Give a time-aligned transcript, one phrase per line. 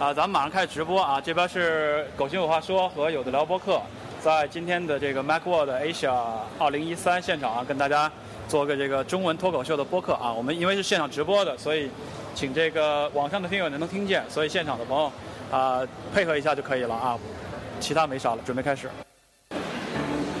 [0.00, 1.20] 啊，咱们马上开始直播啊！
[1.20, 3.78] 这边是狗熊有话说和有的聊播客，
[4.18, 6.18] 在今天的这个 MacWorld Asia
[6.58, 8.10] 2013现场啊，跟大家
[8.48, 10.32] 做个这个中文脱口秀的播客啊。
[10.32, 11.90] 我们因为是现场直播的，所以
[12.34, 15.12] 请这个网上的听友能能听见，所以现场的朋友
[15.50, 17.18] 啊配合一下就可以了啊。
[17.78, 18.88] 其他没啥了，准备开始。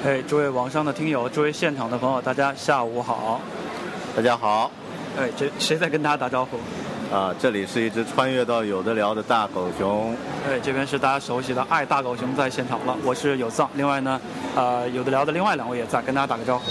[0.06, 3.38] 哎，诸位网上的听友，诸位现场的朋友，大家下午好。
[4.16, 4.70] 大家好，
[5.18, 6.56] 哎，这谁在跟大家打招呼？
[7.12, 10.14] 啊，这里是一只穿越到有的聊的大狗熊。
[10.46, 13.68] 对，这边是大家熟悉的爱大狗熊在现场了，我是有藏。
[13.74, 14.20] 另外呢，
[14.54, 16.70] 呃，有的聊的另外两位也在，跟大家打个招呼。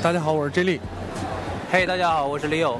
[0.00, 0.80] 大家好，我是 J 莉。
[1.72, 2.76] 嘿，大家好，我是 Leo。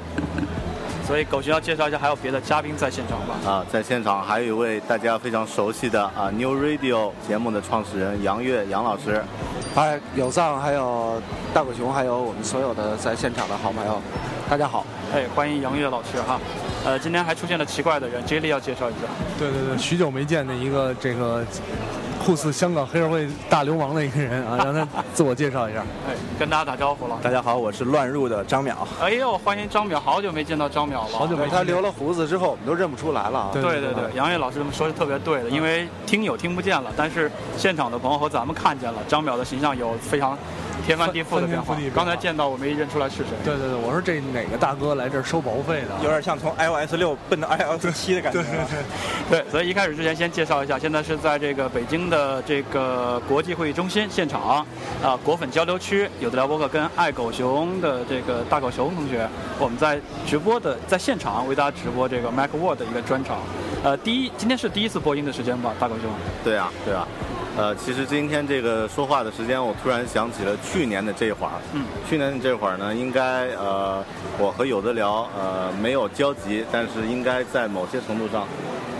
[1.05, 3.51] 所以狗熊要介绍一下，还有别的嘉宾在现场吧？
[3.51, 9.21] 啊，在现场还有一位大家非常熟悉的啊 New Radio 节目的创始人杨越杨老师。
[9.75, 11.21] 嗨，有藏，还有
[11.53, 14.01] 大狗熊，还有我们所有的在现场的好朋友，
[14.51, 14.85] 大家好。
[15.13, 16.37] 哎，欢迎杨越老师哈。
[16.83, 18.99] 呃，今天还出现了奇怪的人，J 莉要介绍一下。
[19.39, 21.41] 对对对，许久没见的一个这个
[22.21, 25.79] 酷似香港黑社会大流氓的一个人啊， 让他自我介绍一下。
[26.05, 27.17] 哎，跟大家打招呼了。
[27.23, 28.73] 大家好，我是乱入的张淼。
[29.01, 31.17] 哎呦，欢迎张淼，好久没见到张淼了。
[31.17, 33.49] 好久没他留了胡子之后，我们都认不出来了啊。
[33.53, 40.37] 对对对，杨越老师说的特别对的，因为听友听不见了，但是现场的朋友和咱们看见了，张淼的形象有非常。
[40.81, 41.75] 天翻地覆的变化。
[41.93, 43.29] 刚才见到我没认出来是谁。
[43.43, 46.03] 对对对，我说这哪个大哥来这儿收保护费的？
[46.03, 48.41] 有点像从 iOS 六奔到 iOS 七的 感觉。
[48.41, 48.59] 对对
[49.29, 49.41] 对。
[49.41, 54.65] 对，所以一开始之前先介绍一下，现在是在这个北京的这个国际会议中心现场
[55.03, 59.27] 啊，果粉交流区有的聊博客跟爱狗熊的这个大狗熊同学，
[59.59, 63.37] 我们在直播的在现场为大家直播这个 MacWorld 的一个专场。
[63.83, 66.11] 呃，第一今天是第一次播音的时间吧，大狗熊。
[66.43, 67.07] 对啊，对啊。
[67.61, 71.53] 呃，其实今天这个说话的时间，我突然想起了去年的这会儿。
[71.73, 71.83] 嗯。
[72.09, 74.03] 去年的这会儿呢，应该呃，
[74.39, 78.47] 我和有的聊呃没有交集，但是应该在某些程度上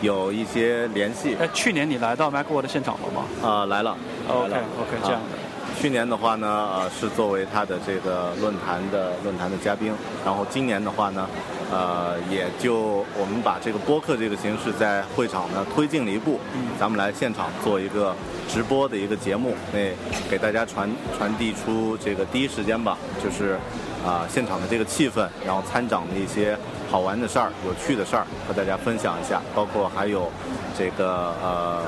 [0.01, 1.35] 有一些联系。
[1.41, 3.49] 哎，去年你来到 MacWorld 的现场了吗？
[3.49, 3.97] 啊，来了。
[4.29, 5.50] OK OK，这样的。
[5.81, 9.91] 去年的话呢，呃，是作为他的这个论坛的论坛的嘉宾，
[10.23, 11.27] 然后今年的话呢。
[11.73, 16.37] 呃，也就我们把这个播客这个形式在会场呢推进了一步，
[16.77, 18.13] 咱们来现场做一个
[18.49, 19.89] 直播的一个节目，那
[20.29, 23.57] 给大家传传递出这个第一时间吧，就是
[24.05, 26.57] 啊现场的这个气氛，然后参展的一些
[26.91, 30.29] 好玩的事儿、有趣的事儿和大家分享一下，包括还有
[30.77, 31.81] 这个呃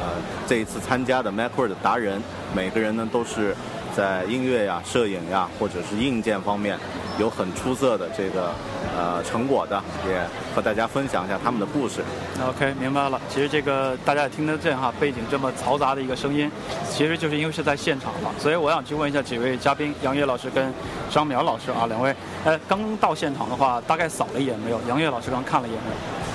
[0.00, 0.08] 呃
[0.48, 2.22] 这一次参加的 Macworld 达人，
[2.54, 3.54] 每个人呢都是。
[3.96, 6.78] 在音乐呀、摄影呀，或者是硬件方面，
[7.18, 8.52] 有很出色的这个
[8.94, 10.20] 呃成果的，也
[10.54, 12.02] 和大家分享一下他们的故事。
[12.46, 13.18] OK，明白了。
[13.30, 16.50] 其实这个大家也听得见哈，背景这么嘈杂的一个声音，
[16.90, 18.30] 其实就是因为是在现场嘛。
[18.38, 20.70] 所以我想去问一下几位嘉宾，杨越老师跟
[21.10, 22.14] 张淼老师啊，两位，
[22.44, 24.78] 呃，刚到现场的话，大概扫了一眼没有？
[24.86, 25.88] 杨越老师刚看了一眼没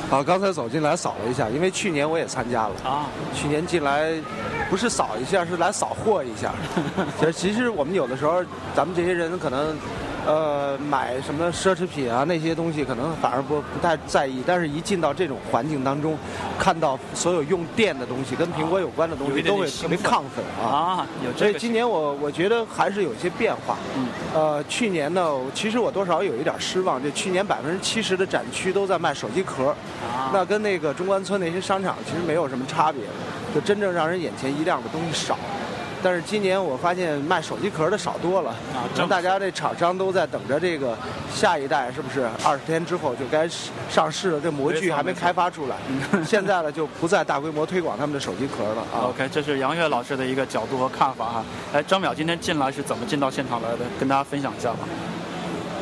[0.09, 0.17] 有？
[0.17, 3.05] 啊，刚才走进来扫了一下，因为去年我也参加了啊，
[3.35, 4.13] 去年进来。
[4.71, 6.53] 不是扫一下，是来扫货一下。
[7.19, 8.41] 其实，其实我们有的时候，
[8.73, 9.77] 咱们这些人可能，
[10.25, 14.41] 呃，买什么奢侈品啊那些东西，可能反而不不太在意。
[14.47, 16.17] 但是一进到这种环境当中，
[16.57, 21.05] 看到所有用电的东西，跟苹果有关的东西，都会特别亢奋啊。
[21.25, 23.75] 有所以今年我我觉得还是有些变化。
[23.97, 24.07] 嗯。
[24.33, 27.03] 呃，去年呢，其实我多少有一点失望。
[27.03, 29.75] 就去年百分之七十的展区都在卖手机壳，
[30.31, 33.01] 那跟那个中关村那些商场其实没有什么差别。
[33.53, 35.37] 就真正让人眼前一亮的东西少，
[36.01, 40.97] 但是今年我发现卖手机壳的少多了，啊可能大家这厂商都在等着这个
[41.33, 43.47] 下一代，是不是二十天之后就该
[43.89, 44.39] 上市了？
[44.41, 45.75] 这模具还没开发出来，
[46.25, 49.09] 现在呢就不再大规模推广他们的手机壳了啊。
[49.13, 51.45] OK，这是杨越老师的一个角度和看法哈。
[51.73, 53.79] 哎，张淼今天进来是怎么进到现场来的？
[53.99, 54.79] 跟大家分享一下吧。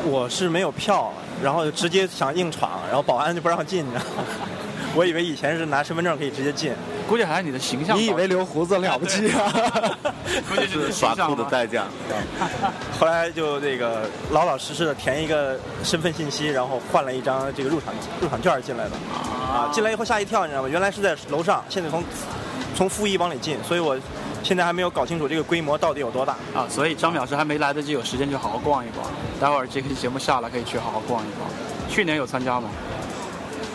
[0.04, 1.12] 我是没有票，
[1.42, 4.24] 然后就直接想硬闯，然后保安就不让进，你知道吗？
[4.94, 6.72] 我以为以前是拿身份证可以直接进，
[7.08, 7.96] 估计还是你的形象。
[7.96, 9.52] 你以为留胡子了不起啊？
[10.48, 11.84] 估计是耍酷的代价。
[12.98, 18.90] 后来就这个老老实实的填一个身份信息，然后换了一张这个入场入场券进来的。
[19.22, 20.68] 啊，进来以后吓一跳，你知道吗？
[20.68, 22.02] 原来是在楼上，现在从
[22.74, 23.96] 从负一往里进，所以我
[24.42, 26.32] 现在还没有搞清楚这个规模到底有多大。
[26.54, 29.06] 啊，所以张淼是还没来得及有时间去好好逛一逛，
[29.40, 31.48] 待会儿这期节目下来可以去好好逛一逛。
[31.88, 32.68] 去年有参加吗？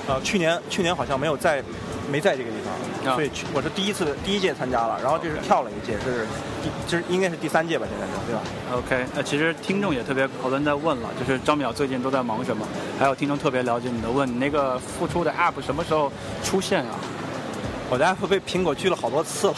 [0.07, 1.63] 呃，去年去年好像没有在
[2.12, 6.25] 没在这个地方，啊所以去我是第一次第一届参加了，然后这是跳了一届，是
[6.63, 8.42] 第这是应该是第三届吧，现在是对吧
[8.74, 12.68] ？OK，呃，其实听众也特别，好多人在问了，就是张淼最近都在忙什么？
[13.00, 16.12] 还有听众特别了解你的问，你那个复出的 App 什么时候
[16.44, 16.96] 出现啊？
[17.88, 19.56] 我的 app 被苹果拒了好多次了。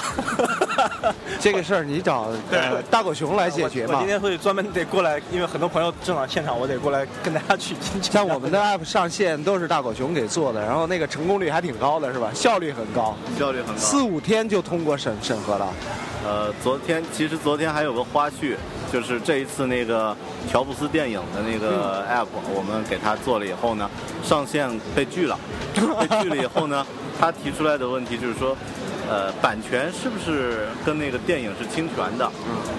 [1.39, 4.07] 这个事儿你找呃大狗熊来解决嘛我我今。
[4.07, 7.75] 天会专门得过来，因为很多朋友正好现场，我得过来跟大家去。
[8.01, 12.29] 像我们的 app 上线都是大狗熊给做的，然后那个成功率还挺高的，是吧？
[12.33, 13.79] 效率很高，效率很高。
[13.79, 15.67] 四五天就通过审审核了。
[16.25, 18.55] 呃，昨天其实昨天还有个花絮，
[18.91, 20.15] 就是这一次那个
[20.51, 23.89] 乔布斯电影的那个 app，我们给他做了以后呢，
[24.23, 25.37] 上线被拒了。
[25.75, 26.85] 被拒了以后呢，
[27.19, 28.57] 他提出来的问题就是说，
[29.09, 32.25] 呃，版权是不是跟那个电影是侵权的？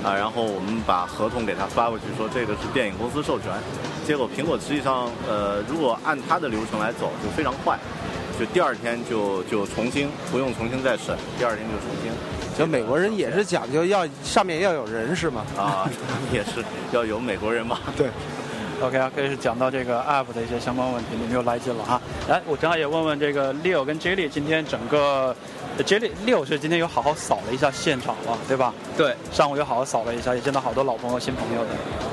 [0.04, 3.50] 啊，然后我们把合同给他发过去，说这个是电影公司授权。
[4.06, 7.78] 结果苹果实际上，呃，如果按他的流程来走，就非常快，
[8.38, 12.12] 就第二天就就重新，不用重新再审，第二天就重新。
[12.58, 15.44] 就美国人也是讲究要上面要有人是吗？
[15.56, 15.88] 啊，
[16.32, 17.78] 也是要有美国人嘛。
[17.96, 18.08] 对。
[18.81, 22.00] OK 啊，这是讲到这个 App 的一些相关问题，你们又来劲了哈。
[22.28, 28.75] 来，我正好也问问这个 Leo 跟 Jelly，今天整个呃 J 莉 Leo 是今天有好好扫了一下现场了，对吧？
[28.96, 31.62] 对，上午又好好扫了一下，也见到好多老朋友、新朋友。
[31.62, 31.69] 的。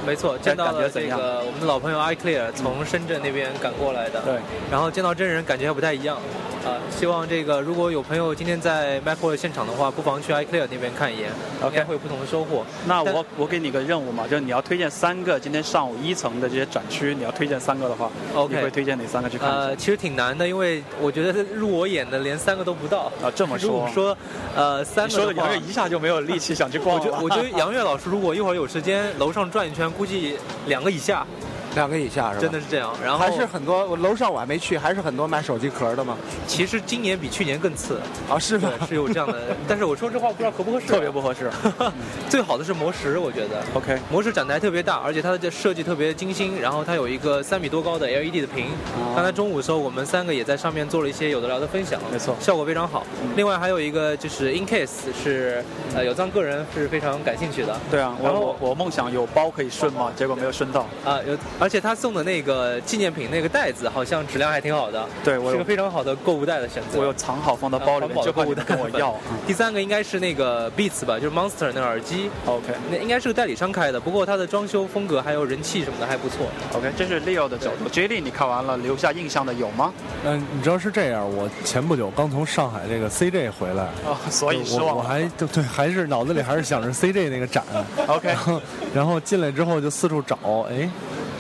[0.06, 4.40] 没错，见到了这个我们的老朋友 iClear 从深圳那边赶过来的，对，
[4.72, 6.18] 然后见到真人感觉还不太一样，
[6.66, 11.30] 啊、希望这个如果有朋友今天在 Macworld 现场的话，不妨去 iClear 那边看一眼
[11.62, 12.66] OK 应该会有不同的收获。
[12.88, 19.48] 那我我给你个任务嘛，就是你要推荐三个今天上午一层的这些展区，你要推荐三个的话 OK 你会推荐哪三个去看？
[19.48, 23.12] 呃，其实挺难的，因为我觉得入我眼的连三个都不到。
[23.22, 24.18] 啊，这么说如果，说，
[24.56, 27.20] 呃，三个说的杨越一下就没有力气想去逛我觉了。
[27.22, 30.36] 我觉得杨越老师如果一会儿有时间，楼上转一圈，估计
[30.66, 31.28] 两个以下，
[31.76, 32.42] 两个以下是吧？
[32.42, 32.94] 真的是这样。
[33.04, 36.18] 然后还是很多，我楼上我还没去，还是很多卖手机壳的吗？
[36.48, 38.00] 其实今年比去年更次，
[38.30, 38.70] 啊，是吗？
[38.88, 39.42] 是有这样的。
[39.68, 41.52] 但是我说这话不知道合不合适啊，特别不合适。
[42.30, 43.62] 最好的是魔石，我觉得。
[43.74, 48.68] OK，魔石展台特别大，而且它的设计特别精心，然后它有一个三米多高的 LED 的屏。
[49.16, 53.06] 刚才中午的时候，我们三个也在上面做了一些有的聊的分享，没错效果非常好。
[53.36, 55.64] 另外还有一个就是 InCase 是
[55.96, 57.78] 呃有藏个人是非常感兴趣的。
[57.92, 60.88] 对啊，我我我梦想有包可以顺嘛，结果没有顺到。
[61.04, 67.00] 啊，有，而且他送的那个纪念品那个袋子，好像质量还挺好的，对我有是个非常好的购物袋的选择。
[67.00, 69.20] 我有藏好放到包里面，就购物袋跟我要。
[69.48, 76.46] 第三个应该是那个 Beats 吧，就是 Monster 那个耳机，OK 那应该是个代理商开的，不过它的装修风格还有人气什么的还不错。
[76.76, 77.90] OK，这是 Leo 的角度。
[77.90, 79.92] J 莉，你看完了留下印象的有吗？
[80.24, 84.90] 嗯，你知道是这样，我前不久刚从上海这个 CJ 回来，哦，所以失望。
[84.90, 87.64] 我我还对对，还是脑子里还是想着 CJ 那个展
[88.06, 88.62] OK 然后
[88.94, 90.38] 然后进来之后就四处找，
[90.70, 90.88] 哎，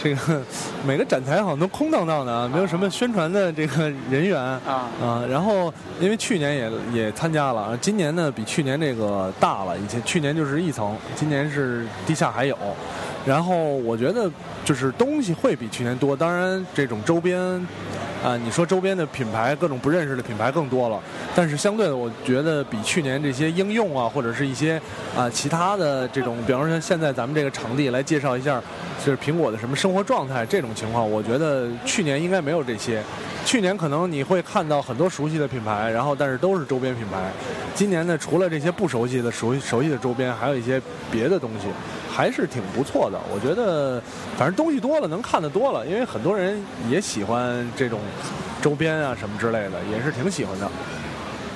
[0.05, 0.39] 这个
[0.85, 5.25] 每个展台好像都空荡荡的啊，没有什么宣传的这个人员啊啊。
[5.27, 12.55] 然后因为去年也也参加了，今年呢比去年这个大了，以前去年就是一层，今年是地下还有。
[13.25, 14.29] 然后我觉得
[14.63, 17.39] 就是东西会比去年多，当然这种周边
[18.23, 20.99] 啊，你说周边的品牌，各种不认识的品牌更多了，
[21.35, 24.79] 但是相对的，我觉得比去年这些应用啊，或者是一些
[25.15, 28.61] 啊其他的这种，比方说现在咱们这个场地来介绍一下，
[29.03, 33.01] 就是苹果的什么生活状态这种情况，我觉得去年应该没有这些。
[33.43, 37.31] 去年可能你会看到很多熟悉的品牌，然后但是都是周边品牌。
[37.75, 41.67] 今年呢，除了这些不熟悉的熟悉熟悉的周边，还有一些别的东西，
[42.15, 43.19] 还是挺不错的。
[43.29, 44.01] 我觉得，
[44.37, 47.99] 反正东西多了，能看得多了，因为很多人也喜欢这种
[48.61, 50.71] 周边啊什么之类的，也是挺喜欢的。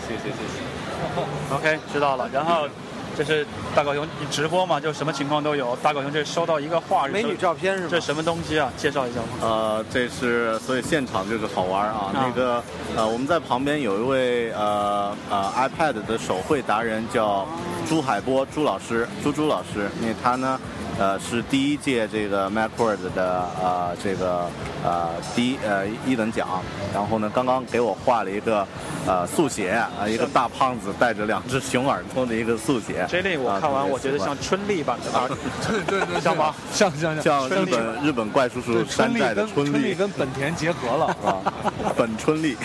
[0.05, 1.55] 谢谢谢谢。
[1.55, 2.29] OK，知道了。
[2.33, 2.67] 然后
[3.19, 3.45] 这是
[3.75, 5.75] 大狗熊，你直播嘛，就什么情况都有。
[5.83, 7.89] 大狗熊这收到一个画，美女照片是吗？
[7.91, 8.71] 这什么东西啊？
[8.77, 9.27] 介绍一下吗？
[9.41, 12.11] 呃，这是所以现场就是好玩啊。
[12.13, 12.63] 那个
[12.95, 17.45] 呃，我们在旁边有一位呃呃 iPad 的手绘达人叫
[17.85, 20.57] 朱海波朱老师，朱朱老师，因为他呢。
[20.99, 24.49] 呃，是第一届这个 MacWorld 的呃这个
[24.83, 26.61] 呃第一呃一等奖，
[26.93, 28.67] 然后呢，刚刚给我画了一个
[29.07, 33.05] 呃速写啊，一个大胖子带着两只熊耳朵的一个速写。
[33.09, 35.29] 这里我看完，我觉得像春丽版的，
[35.65, 36.53] 对对对，像吗？
[36.73, 41.39] 像像像日本日本怪叔叔山寨的春丽跟本田结合了 啊，
[41.95, 42.57] 本春丽。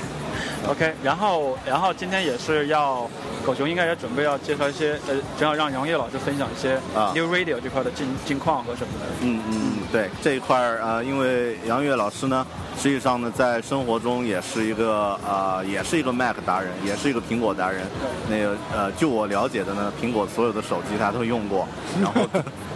[0.69, 3.09] OK，然后然后今天也是要。
[3.45, 9.05] 狗熊应该也准备要介绍一些，呃，正好让杨烨老师分享一些啊 New Radio 这块的近近况和什么的。
[9.21, 17.87] 嗯嗯，对这一块儿啊，因为杨烨老师呢，实际上呢，在生活中也是一个呃，也是一个 Mac 达人，也是一个苹果达人。
[18.29, 21.67] 那个呃，就我了解的呢，苹果所有的手机他都用过，
[22.03, 22.21] 然后。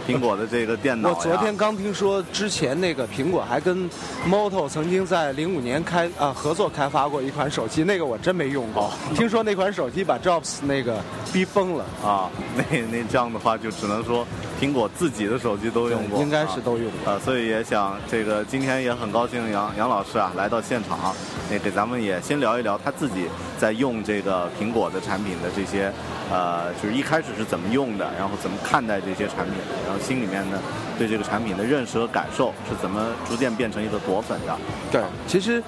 [0.07, 3.87] 苹果的这个电脑，我昨天刚听说，之前那个苹果还跟
[4.27, 8.91] Moto 曾经在零五年开啊合作开发过一款手机，那个我真没用过。
[9.13, 10.99] 听说那款手机把 Jobs 那个
[11.31, 12.27] 逼疯了啊！
[12.55, 14.25] 那那这样的话，就只能说
[14.59, 17.19] 苹果自己的手机都用过，应该是都用过啊。
[17.23, 21.15] 所以也想这个今天也很高兴杨杨老师啊来到现场，
[21.49, 25.91] 也给咱们也先聊一聊他自己在用这个苹果的产品的这些。
[26.31, 30.59] 呃，就是一开始是怎么用的，然后怎么看待这些产品，然后心里面呢
[30.95, 34.55] 对这个产品的认识和感受是怎么逐渐变成一个果粉的？
[34.91, 35.63] 对，其实，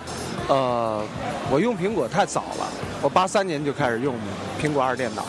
[0.47, 1.03] 呃，
[1.49, 2.67] 我用苹果太早了，
[3.01, 4.13] 我八三年就开始用
[4.61, 5.25] 苹果二电脑，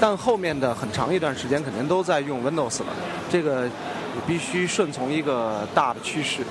[0.00, 2.86] 但后面的很长一段时间肯定都在用 Windows 了，
[3.30, 6.42] 这个你必须顺从一个大的趋势，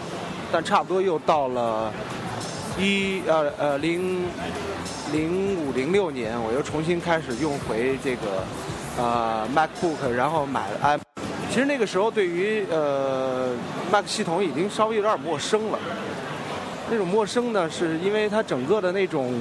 [0.51, 1.93] 但差不多又到了
[2.79, 4.25] 一呃呃零。
[5.13, 8.43] 零五零六年，我又重新开始用回这个
[8.97, 10.99] 呃 MacBook，然后买了 i。
[11.51, 13.51] 其实那个时候对于呃
[13.91, 15.77] Mac 系统已经稍微有点陌生了。
[16.89, 19.33] 那种陌生呢，是因为它整个的那种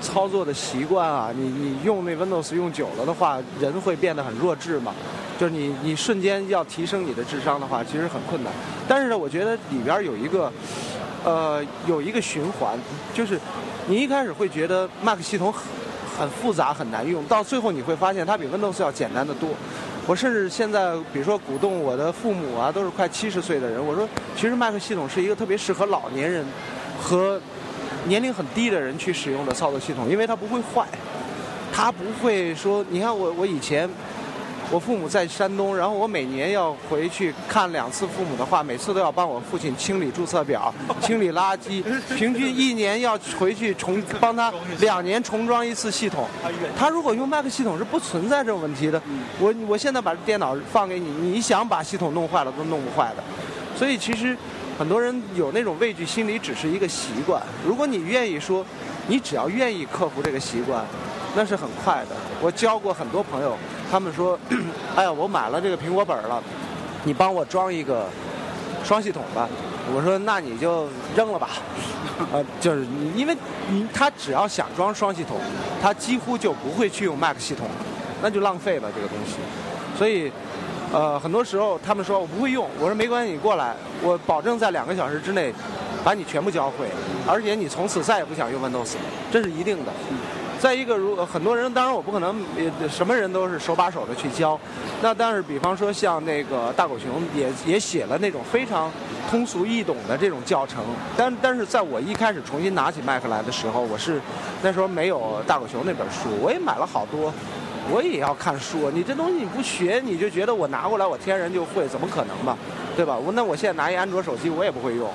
[0.00, 4.94] 操作的习惯啊，你你用那 Windows 用久了的话，人会变得很弱智嘛。
[5.38, 8.52] 就是你你瞬间要提升你的智商的话，其实很困难。
[8.88, 10.52] 但是呢，我觉得里边有一个
[11.24, 12.78] 呃有一个循环，
[13.14, 13.40] 就是。
[13.88, 15.62] 你一开始会觉得 Mac 系统很
[16.18, 19.50] 很复杂很难用，到最后你会发现它比 Windows 要简单的多。
[20.06, 26.44] 我甚至现在，比如说鼓动我的父母啊，都是快七十岁的人，我说其实 Mac 系统是一个特别适合老年人
[27.06, 27.40] 和
[28.06, 30.84] 年龄很低的人去使用的操作系统，因为它不会坏，
[31.72, 33.88] 它不会说，你看我我以前。
[34.68, 41.84] 我父母在山东，然后我每年要回去看两次父母的话，每次都要帮我父亲清理注册表、 清理垃圾，
[42.18, 46.26] 平均一年要回去重帮他 两年重装一次系统。
[46.76, 49.00] 他如果用 Mac 系统是不存在这种问题的。
[49.38, 53.22] 我我现在把电脑放给你，你想把系统弄坏了都弄不坏的。
[53.78, 54.36] 所以其实
[54.78, 57.42] 很多人有那种畏惧心理，只是一个习惯。
[57.66, 58.64] 如果你愿意说，
[59.08, 60.84] 你只要愿意克服这个习惯，
[61.34, 62.16] 那是很快的。
[62.42, 63.56] 我教过很多朋友。
[63.88, 64.36] 他们说
[64.96, 66.42] ：“哎呀，我买了这个苹果本了，
[67.04, 68.06] 你帮我装一个
[68.84, 69.48] 双系统吧。”
[69.94, 71.50] 我说：“那你就扔了吧。”
[72.32, 73.36] 呃，就是因为
[73.70, 75.38] 你他只要想装双系统，
[75.80, 77.68] 他几乎就不会去用 Mac 系统，
[78.20, 79.36] 那就浪费了这个东西。
[79.96, 80.32] 所以，
[80.92, 85.52] 呃，很多时候他们说我不会用，我说没关系，你过来，我保证在两个小时之内
[86.04, 86.88] 把你全部教会，
[87.26, 88.94] 而且你从此再也不想用 Windows，
[89.30, 89.92] 这是一定的。
[90.58, 92.42] 再一个，如果很多人，当然我不可能
[92.88, 94.58] 什么人都是手把手的去教。
[95.02, 98.90] 那但是，比方说像那个大狗熊，也也写了那种非常
[99.30, 100.82] 通俗易懂的这种教程。
[101.14, 104.18] 但但是，在我一开始重新拿起麦克来的时候，我是
[104.62, 107.30] 那时候没有大狗熊那本书，我也买了好多，
[107.90, 108.90] 我也要看书。
[108.90, 112.56] 你这东西你不学，你就觉得我拿过来我天然就会，怎么可能嘛？
[112.96, 113.16] 对吧？
[113.16, 115.10] 我那我现在拿一安卓手机，我也不会用。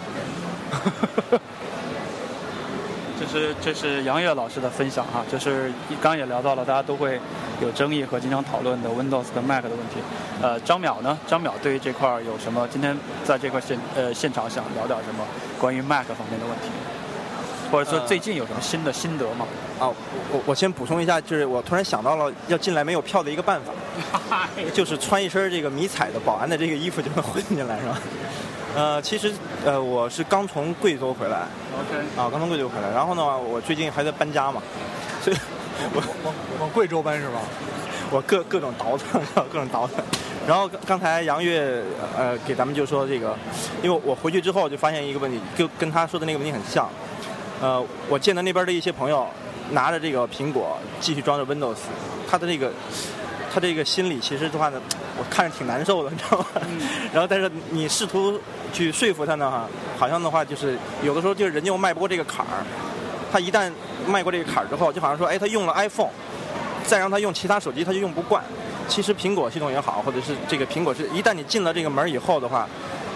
[3.19, 7.19] 这是这是杨越老师的分享哈，就是刚也聊到了大家都会
[7.61, 10.01] 有争议和经常讨论的 Windows 跟 Mac 的问题。
[10.41, 11.15] 呃，张淼呢？
[11.27, 12.67] 张淼对于这块有什么？
[12.71, 15.23] 今天在这块现呃现场想聊点什么
[15.59, 16.69] 关于 Mac 方面的问题，
[17.71, 19.45] 或者说最近有什么新的心得吗？
[19.79, 19.87] 啊，
[20.31, 27.97] 我我先补充一下，就是我突然想到了要进来没有票的一个办法， 就是穿一身这个迷彩的保安的这个衣服就能混进来，是吧？
[28.75, 29.33] 呃，其实
[29.65, 31.39] 呃，我是刚从贵州回来
[31.73, 34.61] ，OK，啊，刚从贵州回来，然后呢，我最近还在搬家嘛，
[35.21, 35.37] 所以，
[35.93, 37.39] 我往往贵州搬是吧？
[38.09, 40.03] 我各各种倒腾， 各种倒腾。
[40.47, 41.83] 然后刚才杨越
[42.17, 43.35] 呃给咱们就说这个，
[43.83, 46.89] 因为我回去之后就发现一个问题，就跟他说的那个问题很像。
[47.61, 49.27] 呃，我见到那边的一些朋友
[49.69, 51.77] 拿着这个苹果继续装着 Windows，
[52.27, 52.71] 他的那个
[53.53, 54.81] 他这个心里其实的话呢，
[55.15, 56.45] 我看着挺难受的，你知道吗？
[57.13, 58.39] 然后但是你试图
[58.73, 62.65] 去说服他呢，哈，好像的话就是有的时候就是人家又迈不过这个坎儿，
[63.31, 63.71] 他一旦
[64.07, 66.09] 迈过这个坎儿之后，就好像说，哎，他用了 iPhone，
[66.83, 68.43] 再让他用其他手机他就用不惯。
[68.87, 72.67] 其实苹果系统也好，或者是这个苹果是一旦你进了这个门以后的话。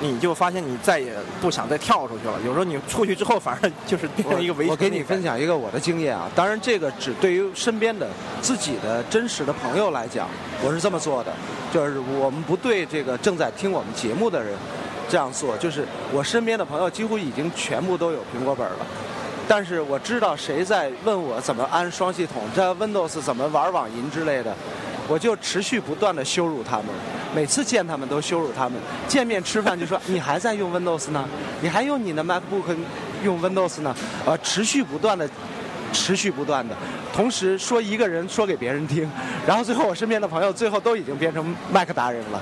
[0.02, 2.34] 你就发现你再也不想再跳出去了。
[2.46, 4.68] 有时候你出去之后，反而就是变成一个围。
[4.68, 8.08] 我给你分享一个我的经验啊，当然这个只对于身边的
[8.42, 10.28] 自己的真实的朋友来讲，
[10.64, 11.32] 我是这么做的，
[11.74, 14.54] 就是我们不对这个正在听我们节目的人
[15.08, 15.58] 这样做。
[15.58, 18.86] 就是我身边的朋友几乎已经全部都有苹果本了，
[19.48, 24.54] 但是我知道谁在问我怎么安双系统，这 Windows 怎么玩网银之类的。
[25.08, 26.88] 我就持续不断的羞辱他们，
[27.36, 28.80] 每次见他们都羞辱他们。
[29.08, 31.28] 见面吃饭就说你还在用 Windows 呢，
[31.62, 32.74] 你还用你的 MacBook
[33.24, 33.94] 用 Windows 呢，
[34.26, 35.30] 呃，持续不断的，
[35.92, 36.74] 持续不断的，
[37.14, 39.10] 同时说一个人说给别人听，
[39.46, 42.42] 然后最后我身边的朋友最后都已经变成 Mac 达人了，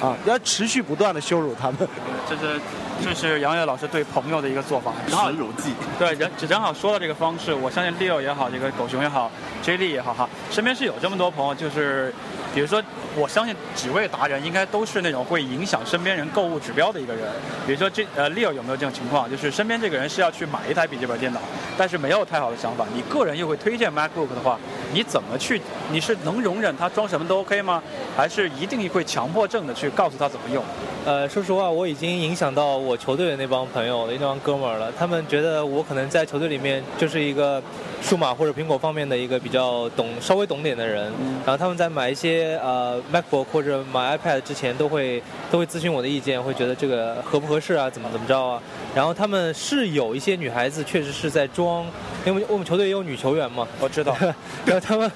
[0.00, 1.88] 啊，要持续不断的羞辱他们。
[2.28, 2.60] 这是
[3.02, 5.74] 这是杨越老师对朋友的一个做法，神如计。
[5.98, 9.30] 对，正正好说到这个方式，我相信 Leo 也好，这个狗熊也好。
[9.60, 12.12] J 莉也好哈，身边是有这么多朋友，就是，
[12.54, 12.82] 比如说，
[13.16, 17.24] 我相信几位达人应该都是那种会影响身边人购物指标的一个人。
[17.66, 19.30] 比如说这呃 Leo 有没有这种情况？
[19.30, 21.40] 就是身边这个人是要去买一台笔记本电脑，
[21.76, 24.58] 但是没有太好的想法，你个人又会推荐 MacBook 的话，
[24.92, 25.60] 你怎么去？
[25.90, 27.82] 你是能容忍他装什么都 OK 吗？
[28.16, 30.64] 还是一定会强迫症的去告诉他怎么用？
[31.04, 37.62] 呃，说实话，我已经影响到我球队的那帮朋友的那帮哥们儿了，他们觉得我可能在球队里面就是一个。
[38.04, 41.04] 数码或者苹果方面的一个比较懂、稍微懂点的人，
[41.46, 48.60] 然后他们在买一些呃 MacBook 或者买 iPad 之前，都会都会咨询我的意见，会觉得这个合不合适啊，怎么怎么着啊。
[48.92, 51.86] 然后他们是有一些女孩子确实是在装，
[52.26, 54.16] 因为我们球队也有女球员嘛，我知道。
[54.66, 55.08] 然后他们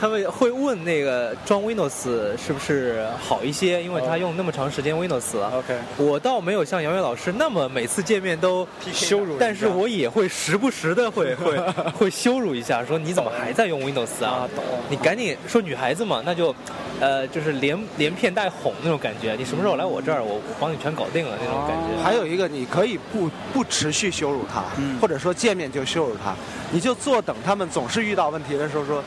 [0.00, 5.52] 他们会问那个装 Windows 是不是好一些，因为他用那么长时间 Windows 啊。
[5.56, 5.76] OK。
[5.98, 11.58] 我倒没有像杨伟老师那么每次见面都羞辱，但是我也会时不时的会会
[11.98, 12.30] 会羞。
[12.30, 14.48] 羞辱一下，说你怎么还在用 Windows 啊？
[14.88, 16.54] 你赶紧说女孩子嘛，那就，
[17.00, 19.34] 呃，就是连连骗带哄那种感觉。
[19.34, 22.00] 你什么时候来我这儿，我我帮你全搞定了那种感觉。
[22.04, 24.62] 还有一个，你可以不不持续羞辱他，
[25.00, 26.36] 或者说见面就羞辱他，
[26.70, 29.02] 你就坐等他们总是遇到问题的时候说，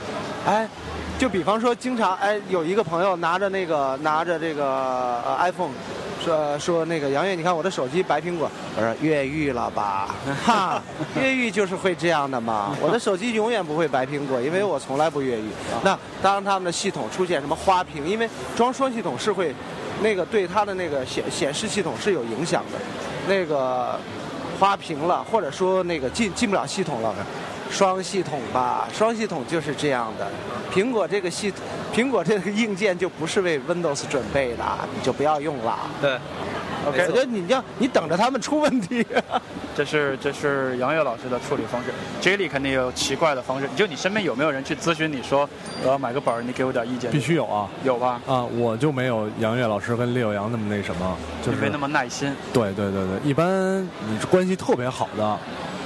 [0.45, 0.67] 哎，
[1.17, 4.65] 就比方说经常哎有一个朋友拿着那个拿着这个
[5.25, 5.71] 呃 iPhone。
[6.23, 10.15] 说说那个杨月，你看我的手机白苹果，我说越狱了吧？
[10.41, 10.81] 哈，
[11.19, 12.73] 越狱就是会这样的嘛。
[12.79, 15.43] 我的手机永远不会白苹果，因为我从来不越狱。
[15.83, 19.53] 那当他们的系统出现什么花屏，因为装双系统是会，
[20.01, 22.79] 那个对它的那个显显示系统是有影响的，
[23.27, 23.99] 那个
[24.57, 27.13] 花屏了，或者说那个进进不了系统了。
[27.73, 30.27] 双系统吧，双系统就是这样的。
[30.71, 31.51] 苹果这个系，
[31.91, 34.63] 苹果这个硬件就不是为 Windows 准备的，
[34.95, 35.79] 你就不要用了。
[35.99, 36.13] 对
[36.87, 37.01] ，OK。
[37.01, 39.03] 我觉得你要你等着他们出问题。
[39.75, 41.89] 这是这是杨越老师的处理方式。
[42.21, 43.67] J 莉肯定有奇怪的方式。
[43.75, 45.49] 就你身边有没有人去咨询你说
[45.83, 47.09] 我要买个本儿，你给我点意见？
[47.09, 48.21] 必须有啊，有吧？
[48.27, 52.31] 啊，我就没有杨越老师跟李阳那么那什么，就是没那么耐心。
[52.53, 55.39] 对对对对，一般你关系特别好的。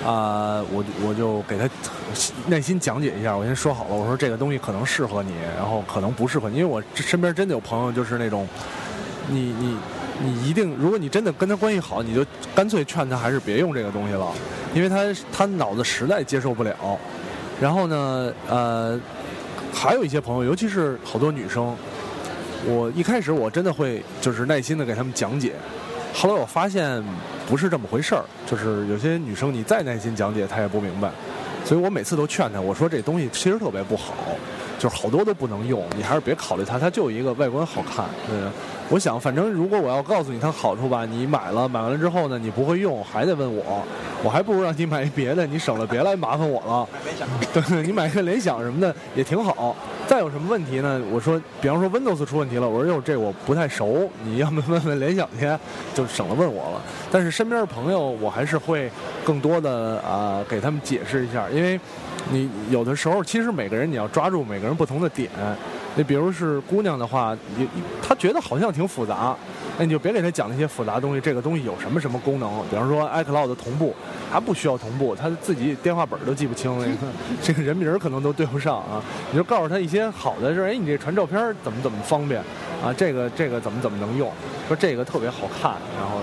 [0.08, 1.70] 啊，我我就给他
[2.48, 3.36] 耐心讲解一下。
[3.36, 6.56] 我先说好了，我说这个东西可能适合你，然后可能不适合你。
[6.56, 8.48] 因为我身边真的有朋友就是那种，
[9.28, 9.78] 你你
[10.22, 14.32] 你一定，如果你真的跟他关系好，你就干脆劝他还是别用这个东西了，
[14.74, 16.74] 因为他他脑子实在接受不了。
[17.60, 18.98] 然后呢，呃，
[19.74, 21.76] 还有一些朋友，尤其是好多女生，
[22.66, 25.52] 我一开始我真的会就是耐心的给他们讲解。
[26.20, 27.04] 后来我发现
[27.48, 31.12] 不是这么回事儿，就是有些女生你再耐心讲解，她也不明白，
[31.64, 34.16] 所以我每次都劝她，我说这东西其实特别不好，
[34.80, 38.04] 就是好多都不能用，你还是别考虑它，它就一个外观好看。
[38.32, 38.52] 嗯，
[38.90, 43.84] 我想反正如果我要告诉你它好处吧，你买了买完了之后呢，你不会用还得问我，
[44.24, 46.88] 我还不如让你买一别的，你省了别来麻烦我了。
[47.54, 49.76] 对，你买个联想什么的也挺好。
[50.08, 51.02] 再有什么问题呢？
[51.12, 55.54] 我说，比方说 Windows 出问题了，我说哟，这我不太熟，你要么问问联想去，
[55.94, 56.82] 就省了问我了。
[57.12, 58.90] 但是身边的朋友，我还是会
[59.26, 61.78] 更多的啊给他们解释一下，因为
[62.32, 65.30] 你有的时候其实每个人你要抓住每个人不同的点。
[65.98, 67.68] 你比如是姑娘的话，你
[68.02, 69.36] 她觉得好像挺复杂。
[69.80, 72.50] 那你就别给她讲那些复杂东西，这个东西有什么什么功能？
[72.70, 73.96] 比方说 iCloud 的同步，
[74.32, 76.98] 她不需要同步，她自己电话本都记不清，
[77.42, 79.02] 这个人名可能都对不上啊。
[79.32, 82.42] 你就告诉她一些好的，是哎，你这传照片怎么怎么方便，
[82.84, 84.32] 啊，这个这个怎么怎么能用，
[84.68, 86.20] 说这个特别好看，然后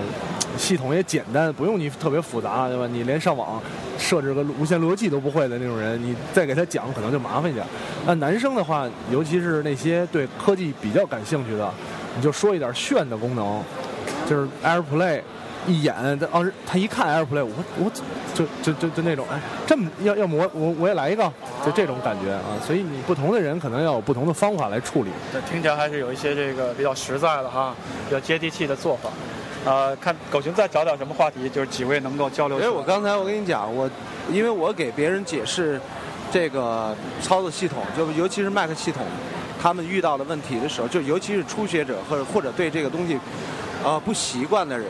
[0.57, 2.87] 系统也简单，不用你特别复杂，对吧？
[2.87, 3.61] 你连上网
[3.97, 7.65] 设置个无线路由器都不会的那种人，你再给他讲可能就麻烦一点。
[8.05, 11.69] 那男生的话，尤其是那些对科技比较感兴趣的，
[12.15, 13.61] 你就说一点炫的功能，
[14.29, 15.21] 就是 AirPlay。
[15.67, 17.91] 一眼，他哦，他一看 AirPlay，我我
[18.33, 21.23] 就就就就那种，哎，这么要要么我我我也来一个，
[21.65, 22.53] 就这种感觉啊。
[22.65, 25.09] 所以你不同的人可能要有不同的方法来处理。
[25.31, 27.73] 对，听起来还是有一些这个比较实在的哈，
[28.07, 29.09] 比较接地气的做法。
[29.65, 32.59] 呃，看狗熊再找点什么话题，就是几位能够交流。
[32.59, 33.89] 因为我刚才我跟你讲，我
[34.31, 35.81] 因为我给别人解释
[36.31, 39.03] 这个操作系统，就尤其是 Mac 系统，
[39.59, 43.17] 他们遇到的问题的时候，就尤其是初学者或者或者对这个东西
[43.83, 44.85] 呃不习惯的人。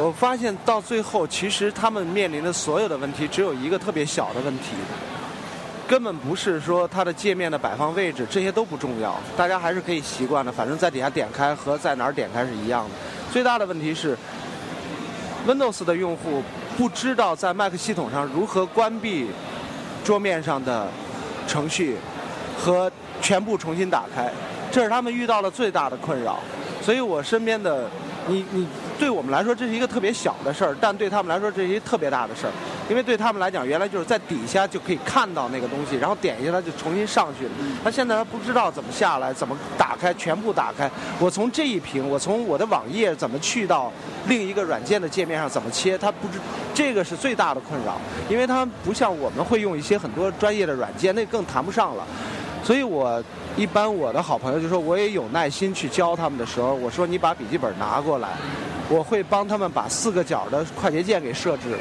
[0.00, 4.76] 我发现到最后，其实他们面临的所有的问题，只有一个特别小的问题，
[5.88, 10.52] 根本不是说它的界面的摆放位置，这些都不重要，大家还是可以习惯的。
[10.52, 12.90] 反正在底下点开和在哪儿点开是一样的。
[13.32, 14.16] 最大的问题是
[15.48, 16.44] ，Windows 的用户
[16.76, 19.28] 不知道在 Mac 系统上如何关闭
[20.04, 20.86] 桌面上的
[21.48, 21.96] 程序
[22.56, 22.88] 和
[23.20, 24.30] 全部重新打开，
[24.70, 26.38] 这是他们遇到了最大的困扰。
[26.80, 27.90] 所以我身边的。
[28.30, 28.66] 你你
[28.98, 32.52] 对我们来说这是一个特别小的事儿，但对他们来说这是一特别大的事儿，
[32.90, 37.50] 因为对他们来讲，原来就是在底下就可以看到那个东西，然后点一下它就重新上去了。
[37.84, 40.90] 他现在他不知道怎么下来，怎么打开，全部打开。
[41.20, 43.92] 我从这一屏，我从我的网页怎么去到
[44.26, 46.40] 另一个软件的界面上怎么切，他不知
[46.74, 47.96] 这个是最大的困扰，
[48.28, 52.04] 因为他不像我们会用一些很多专业的软件，那更谈不上了。
[52.64, 53.22] 所以我。
[53.56, 58.28] 一般我的好朋友就说，我也有耐心去教他们的时候，我说你把笔记本拿过来，
[58.88, 61.78] 我会帮他们把四个角的快捷键给设置了，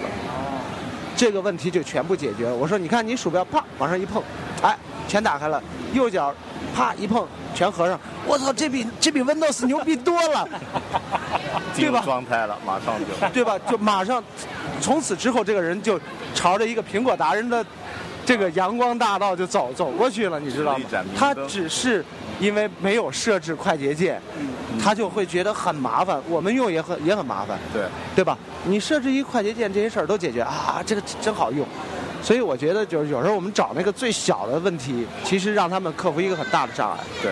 [1.16, 2.56] 这个问题就全部解决了。
[2.56, 4.22] 我说你看你鼠标啪往上一碰，
[4.62, 5.62] 哎，全打开了，
[5.94, 6.34] 右脚
[6.76, 8.00] 啪一碰全合上。
[8.26, 10.48] 我操，这比这比 Windows 牛逼多了，
[11.76, 12.02] 对吧？
[12.04, 13.58] 状态了，马上就对吧？
[13.70, 14.24] 就马上，
[14.82, 16.00] 从此之后这个人就
[16.36, 17.66] 朝着一个苹果达人的。
[18.26, 20.86] 这个阳光大道就走走过去了，你知道吗？
[21.18, 22.04] 他只是
[22.40, 24.22] 因为没有设置快捷键，
[24.82, 26.22] 他就会觉得很麻烦。
[26.30, 27.84] 我们用也很也很麻烦，对
[28.16, 28.38] 对吧？
[28.66, 31.66] 你设置一快捷键，这些事儿都解决啊，这个真好用。
[32.22, 36.98] 所以我觉得，就是有时候我们找那个最小的问题，其实让他们克服一个很大的障碍。
[37.22, 37.32] 对，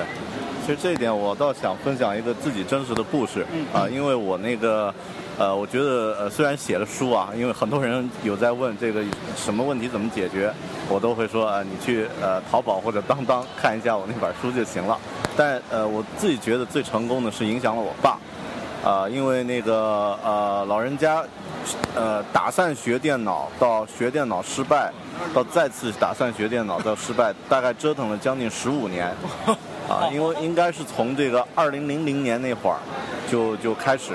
[0.66, 4.94] 其实这一点我倒想分享一个自己真实的故事啊，因为我那个。
[5.38, 9.04] 呃，我觉得呃，虽然写了书啊，因为很多人有在问这个
[9.36, 10.50] 什么问题怎么解决，
[10.88, 14.98] 我都会说啊，你去呃淘宝或者当当看一下我那本书就行了。
[15.36, 18.18] 但呃，我自己觉得最成功的是影响了我爸，
[18.90, 21.22] 啊，因为那个呃老人家
[21.94, 24.90] 呃打算学电脑到学电脑失败，
[25.34, 29.08] 到再次打算学电脑到失败，大概折腾了将近十五年，
[29.90, 32.78] 啊，因为应该是从这个二零零零年那会儿
[33.30, 34.14] 就就开始。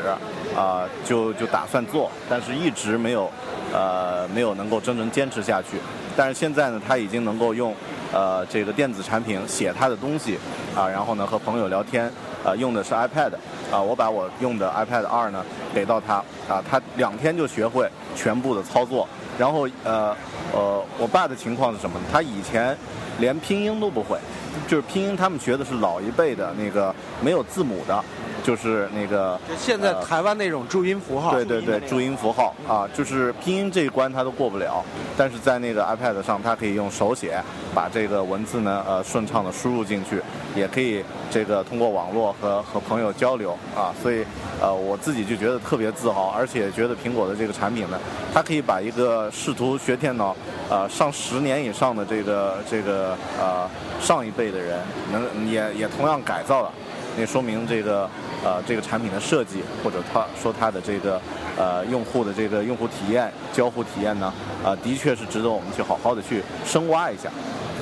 [0.60, 3.30] 啊，就就打算做，但是一直没有，
[3.72, 5.78] 呃，没有能够真正坚持下去。
[6.14, 7.74] 但是现在呢，他已经能够用，
[8.12, 10.38] 呃，这个电子产品写他的东西，
[10.76, 12.12] 啊，然后呢和朋友聊天，
[12.44, 13.32] 啊，用的是 iPad，
[13.72, 15.42] 啊，我把我用的 iPad 二呢
[15.74, 19.08] 给到他，啊，他两天就学会全部的操作。
[19.38, 20.14] 然后，呃，
[20.52, 22.04] 呃，我爸的情况是什么呢？
[22.12, 22.76] 他以前
[23.18, 24.18] 连拼音都不会，
[24.66, 28.04] 就是拼音他们学的是老一辈的那个没有字母的。
[28.42, 34.82] 就是那个，现在台湾那种注音符号，对对对，注音符号啊，就是拼音这一关他都过不了，
[35.14, 37.38] 但是在那个 iPad 上，他可以用手写
[37.74, 40.22] 把这个文字呢呃顺畅的输入进去，
[40.54, 44.24] 也可以这个通过网络和和朋友交流啊，所以
[44.60, 47.98] 呃我自己就觉得特别自豪，而且觉得苹果的这个产品呢，
[48.34, 50.34] 它可以把一个试图学电脑
[50.68, 53.68] 呃上十年以上的这个这个呃
[54.00, 54.80] 上一辈的人，
[55.12, 56.72] 能也也同样改造了。
[57.16, 58.08] 那说明这个
[58.44, 61.20] 呃这个产品的设计，或者他说它的这个
[61.56, 64.32] 呃用户的这个用户体验、交互体验呢，
[64.64, 67.28] 啊的确是值得我们去好好的去深挖一下，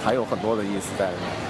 [0.05, 1.48] 还有很多的意思在里面。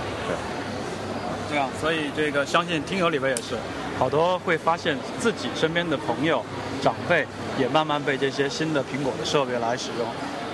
[1.49, 3.57] 对，这样，所以这个相信听友里边也是，
[3.99, 6.45] 好多会发现自己身边的朋友、
[6.83, 7.27] 长辈
[7.59, 10.07] 也慢慢被这些新的苹果的设备来使用。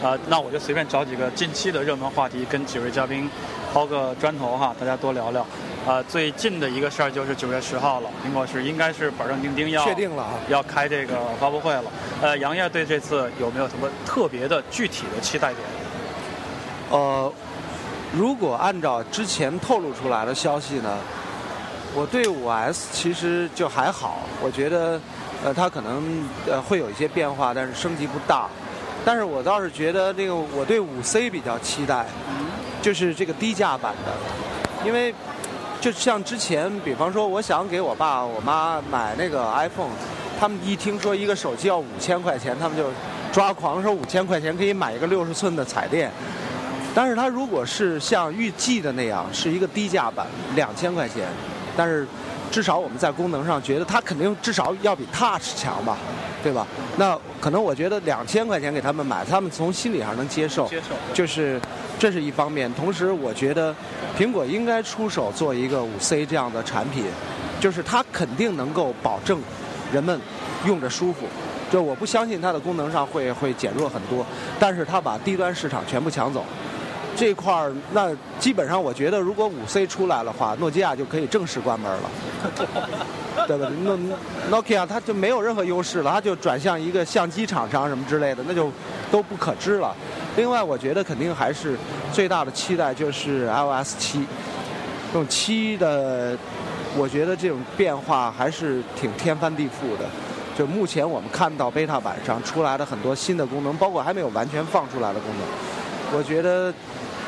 [0.03, 3.29] 呃，那我就随便找几个近期的热门话题，跟几位嘉宾
[3.73, 5.47] 抛个砖头哈，大家多聊聊。
[5.87, 11.85] 呃，最近的一个事儿就是九月十号了，苹果是应该是板上钉钉要确定了啊，要开这个发布会了。
[12.21, 15.61] 呃，杨烨对这次有没有什么特别的具体的期待点？
[16.91, 17.33] 呃，
[18.17, 20.97] 如果按照之前透露出来的消息呢，
[21.95, 25.01] 我对五 S 其实就还好，我觉得
[25.45, 26.03] 呃它可能
[26.47, 28.47] 呃会有一些变化，但是升级不大。
[29.05, 32.07] 但是我倒是觉得这个我对五 C 比较期待，
[32.81, 35.15] 就是这个低价版的，因为。
[35.81, 39.91] 就像之前，比方说，我想给我爸我妈买那个 iPhone，
[40.41, 42.85] 他们一听说一个手机要五千块钱，他们就
[43.31, 46.11] 抓狂，说五千块钱可以买一个六十寸的彩电。
[46.95, 51.27] 但是它如果是像预计的那样，是一个低价版，两千块钱，
[51.77, 52.07] 但是
[52.53, 55.99] 至少我们在功能上觉得它肯定至少要比 Touch 强吧，
[56.43, 56.65] 对吧？
[56.97, 61.61] 那可能我觉得两千块钱给他们买，他们从心理上能接受，接受就是
[61.99, 62.73] 这是一方面。
[62.75, 63.75] 同时，我觉得
[64.17, 67.07] 苹果应该出手做一个五 C 这样的产品，
[67.59, 69.41] 就是它肯定能够保证
[69.93, 70.21] 人们
[70.65, 71.27] 用着舒服。
[71.73, 74.25] 就我不相信它的功能上会会减弱很多，
[74.61, 76.45] 但是它把低端市场全部抢走。
[77.17, 82.11] 这块儿，那基本上我觉得，如果五 C 出来的话，诺基亚就可以正式关门了，
[83.47, 83.71] 对吧？
[83.85, 83.97] 诺
[84.51, 88.71] Nokia 它就没有任何优势了，它就转向一个相机厂商什么之类的，那就
[89.13, 89.95] 都不可知了。
[90.37, 91.79] 另外，我觉得肯定还是
[92.13, 94.27] 最大的期待就是 iOS 七，
[95.13, 96.37] 这种七的，
[96.97, 100.05] 我觉得这种变化还是挺天翻地覆的。
[100.59, 106.75] 就目前我们看到 beta 版上出来的很多新的功能，包括还没有完全放出来的功能，我觉得。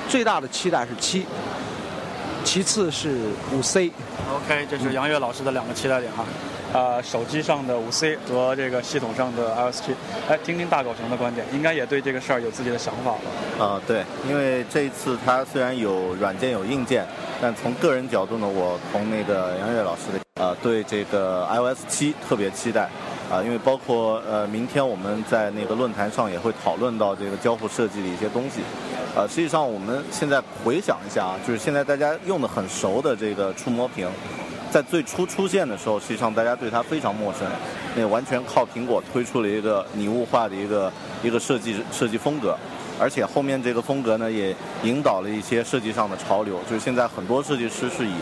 [0.09, 1.27] 最大的期待是七，
[2.45, 3.19] 其次是
[3.53, 3.91] 五 C。
[4.33, 6.25] OK，这是杨越老师的两个期待点哈。
[6.73, 9.95] 呃，手机上的五 C 和这个系统上的 iOS 七，
[10.29, 13.65] 哎，听听大狗熊的观点，应该也对这个事儿有自己的想法吧。
[13.65, 17.07] 啊，对，因为这一次它虽然有软件有硬件，
[17.41, 22.89] 但从个人角度呢，我同那个杨越老师的呃，对这个 iOS 七特别期待。
[23.29, 28.61] 啊，因为包括呃，明天我们在那个论坛上也会讨论到这个交互设计的一些东西。
[29.17, 34.07] 呃，实际上我们现在回想一下啊，就是现在大家用的很熟的这个触摸屏，
[34.71, 37.49] 在最初出现的时候，实际上大家对它非常陌生，
[37.97, 42.55] 那完全靠苹果推出了一个拟物化的一个一个设计设计风格，
[43.01, 48.13] 而且后面这个风格呢也引导了一些设计上的潮流，就是现在很多设计师是以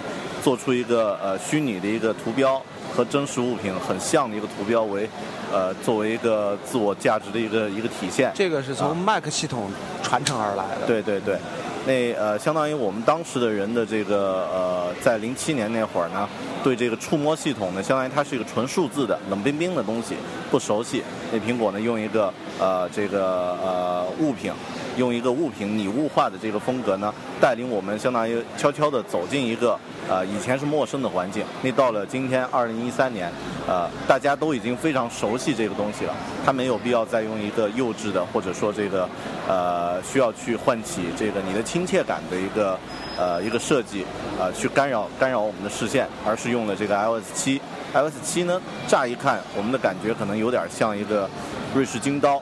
[0.44, 2.62] 做出一个呃虚拟的一个图标。
[2.94, 5.08] 和真实物品很像的一个图标为，
[5.52, 8.30] 呃，作为一个自我价值的一个一个体现。
[8.34, 9.70] 这个是从 Mac 系统
[10.02, 10.86] 传承而来的。
[10.86, 11.38] 对对对，
[11.86, 16.28] 那呃，相当于我们当时的人的这个呃，在零七年那会儿呢，
[16.62, 20.14] 对这个触摸系统呢，相当于它是一个纯数字的冷冰冰的东西，
[20.50, 21.02] 不熟悉。
[21.30, 24.52] 那苹果呢，用一个呃这个呃物品。
[24.96, 29.76] 用一个物品拟物化的这个风格呢，带领我们相当于悄悄地走进一个
[30.08, 31.44] 呃以前是陌生的环境。
[31.62, 33.28] 那到了今天二零一三年，
[33.66, 36.14] 呃，大家都已经非常熟悉这个东西了，
[36.46, 39.08] 它没有必要再用一个幼稚的或者说这个
[39.48, 42.78] 呃需要去唤起这个你的亲切感的一个
[43.18, 44.06] 呃一个设计
[44.38, 47.60] 呃去干扰干扰我们的视线，而是用了这个 iOS 七。
[47.92, 51.28] iOS 七呢，乍一看我们的感觉可能有点像一个
[51.74, 52.40] 瑞士军刀，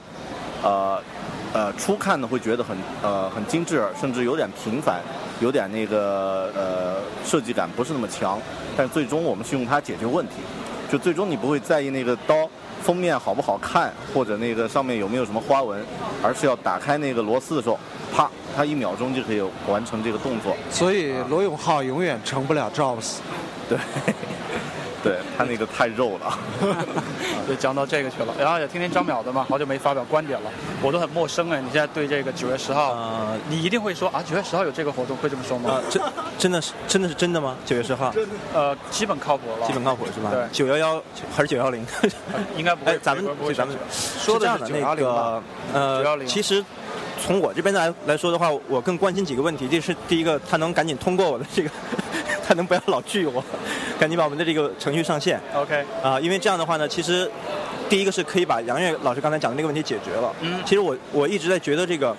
[0.62, 1.03] 呃。
[1.55, 5.03] 呃，初看呢会觉得很呃很精致，甚至有点平凡，
[5.38, 8.40] 有点那个呃设计感不是那么强。
[8.75, 10.37] 但最终我们是用它解决问题，
[10.90, 12.49] 就最终你不会在意那个刀
[12.83, 15.83] 封面好不好看，或者那个上面有没有什么花纹，
[16.23, 17.79] 而是要打开那个螺丝的时候，
[18.14, 20.57] 啪，它一秒钟就可以完成这个动作。
[20.71, 23.18] 所以罗永浩永远成不了 Jobs。
[23.68, 23.79] 对。
[25.03, 26.38] 对他那个太肉了，
[27.49, 28.33] 就讲到这个去了。
[28.38, 31.61] 然后也听听张淼的嘛，好久没发表观点了，我都很陌生哎。
[31.61, 35.71] 你现在对这个九月十号，呃，你一定会说啊，九月十号有这个活动，会这么说吗？
[35.71, 36.03] 啊，真
[36.38, 37.57] 真的是真的是真的吗？
[37.67, 38.15] 九月十号？
[38.55, 39.67] 呃，基本靠谱了。
[39.67, 40.31] 基本靠谱是吧？
[40.31, 41.03] 对，九幺幺
[41.35, 41.85] 还是九幺零？
[42.57, 42.99] 应该不会。
[43.01, 45.43] 咱们咱们说的是那个
[45.75, 46.65] 呃，其实
[47.21, 49.67] 从我这边来来说的话，我更关心几个问题。
[49.67, 51.71] 就是第一个，他能赶紧通过我的这个。
[52.45, 53.43] 他能不要老拒我，
[54.03, 55.41] 赶紧把我们的这个程序上线。
[55.55, 57.31] OK，啊，因为这样的话呢，其实
[57.88, 60.35] 第一个是可以把杨越老师刚才讲的那个问题解决了。
[60.41, 62.12] 嗯，其实我我一直在觉得这个，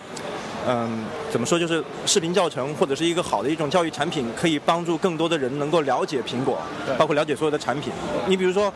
[0.65, 6.57] 嗯，怎么说，就是视频教程或者是一个好的一种教育产品，可以帮助更多的人能够了解苹果，
[6.97, 7.91] 包括了解所有的产品。
[8.27, 8.73] 你比如说，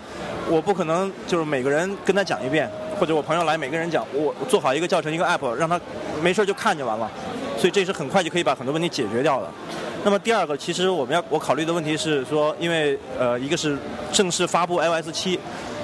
[0.50, 5.80] 我不可能就是每个人跟他讲一遍，或者我朋友来每个人讲，我做好一个教程一个 app，让他
[6.22, 7.10] 没事就看就完了。
[7.58, 9.48] 所以这是很快就可以把很多问题解决掉的。
[10.04, 13.78] 那么第二个，其实我们要我考虑的问题是说，因为呃，一个是
[14.12, 15.38] 正式发布 iOS 七，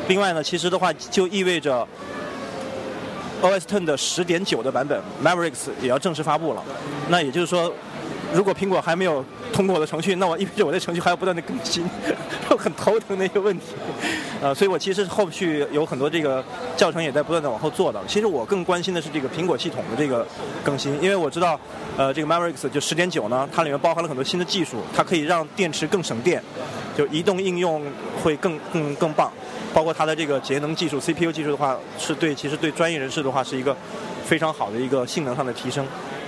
[0.08, 1.86] 另外呢，其实的话就意味着
[3.42, 6.64] OS Ten 的十点九的版本 Mavericks 也要正式发布了。
[7.10, 7.74] 那也就是说，
[8.34, 11.88] 如果苹果还没有通过我的程序，那我意味着我的程序还要不断的更新，
[12.58, 13.68] 很头疼的一个问题。
[14.42, 16.44] 呃，所以我其实后续有很多这个
[16.76, 18.02] 教程也在不断的往后做的。
[18.08, 20.28] 其实我更关心的是这个苹果系统的这个
[20.64, 21.58] 更新，因为我知道，
[21.96, 26.44] 呃，这个 Mavericks 就十点九呢，它里面包含了很多新的技术，它可以让电池更省电，
[26.98, 27.86] 就移动应用
[28.22, 29.32] 会更更更棒。
[29.74, 33.76] 包括它的这个节能技术、CPU 技术的话，是对其实对专业人士的话是一个
[34.24, 35.86] 非常好的一个性能上的提升。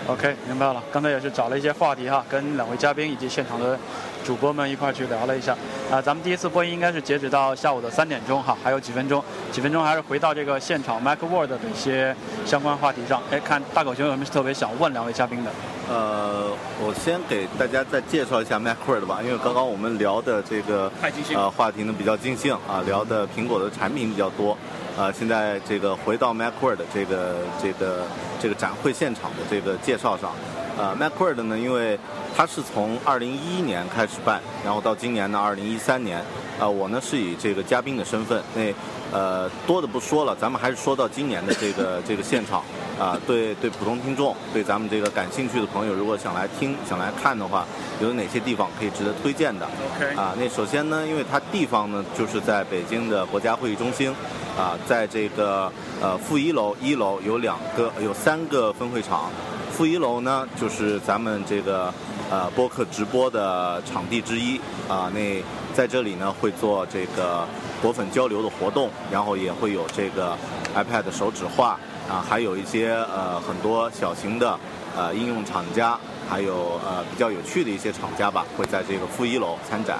[0.07, 0.83] OK，明白了。
[0.91, 3.77] 刚才也是找了一些话题哈，跟两位嘉宾以及现场的
[4.23, 5.57] 主播们一块儿去聊了一下。
[5.91, 12.15] 啊，咱们第一次播音应该是截止到下午的三点钟哈，还有几分钟，几分钟还是回到这个现场 MacWorld 的一些
[12.45, 13.19] 相关话题上。
[13.31, 15.49] 哎，看大狗熊有没有特别想问两位嘉宾的？
[15.87, 20.91] 呃，我先给大家再介绍一下 MacWorld 吧，因为刚刚我们聊的这个
[21.33, 24.57] 呃话题呢比较尽兴啊，聊的苹果的产品比较多。
[24.97, 28.03] 啊，现在这个回到 MacWorld 这个这个
[28.41, 30.31] 这个展会现场的这个介绍上，
[30.77, 31.99] 呃，MacWorld 呢，因为
[32.33, 36.23] 它是从二零一一年开始办，然后到今年呢二零一三年，
[36.59, 38.73] 啊，我呢是以这个嘉宾的身份，那
[39.15, 42.61] 呃多的不说了，咱们还是说到今年的这个 这个现场，
[42.99, 47.65] 啊，对对普通听众，对咱们这个感兴趣的朋友，如果想来听想来看的话，
[48.01, 54.13] 有哪些地方可以值得推荐的？OK，啊，那首先呢，因为它地方呢就是在北京的国家会议中心。
[54.57, 55.69] 啊，在这个
[56.01, 59.29] 呃负一楼、一楼有两个、有三个分会场。
[59.69, 61.93] 负一楼呢，就是咱们这个
[62.31, 65.11] 呃播客直播的场地之一啊。
[65.13, 65.43] 那
[65.75, 67.45] 在这里呢，会做这个
[67.81, 70.35] 果粉交流的活动，然后也会有这个
[70.73, 71.77] iPad 手指画
[72.09, 74.57] 啊，还有一些呃很多小型的
[74.95, 79.97] 呃应用厂家，还有呃比较有趣的一些厂家吧，会在这个负一楼参展。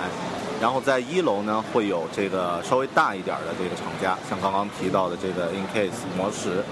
[0.62, 6.64] 然后在一楼呢，会有这个稍微大一点的这个厂家，像刚刚提到的这个 Incase 模式，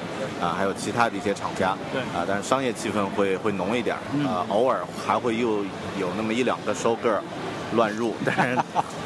[0.42, 5.58] 啊，还有其他的一些厂家，对，啊，但是商业气氛会会浓一点，啊，偶尔还会又
[6.00, 7.22] 有那么一两个收个
[7.74, 8.58] 乱入， 但是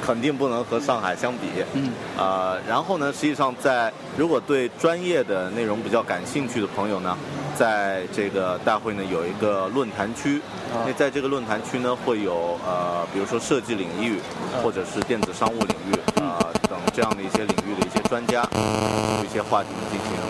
[0.06, 7.18] 肯定不能和上海相比，嗯，呃，然后呢，实际上在如果对专业的内容比较感兴趣的朋友呢。
[7.58, 10.40] 在这个大会呢，有一个论坛区。
[10.86, 14.20] 那在这个论坛区呢，会有呃，比如说设计领域，
[14.62, 16.38] 或者是电子商务领域啊
[16.70, 20.27] 等这样的一些领域的一些专家，就一些话题进行进行讨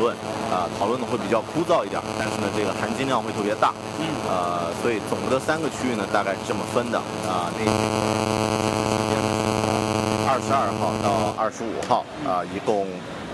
[0.00, 0.16] 论。
[0.50, 3.72] 啊，讨论的会比较枯燥一点，但是呢，这个含金量会特别大。
[4.26, 6.98] 呃，所以总的三个区域呢，大概是这么分的。
[7.28, 7.70] 啊，那
[10.26, 12.88] 二十二号到二十五号啊，一共。